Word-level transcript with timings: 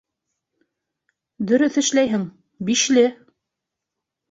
—Дөрөҫ 1.51 1.79
эшләйһең, 1.83 2.25
Бишле! 2.73 3.07